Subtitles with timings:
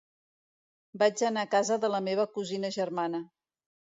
[1.01, 3.23] Vaig anar a casa de la meva cosina germana.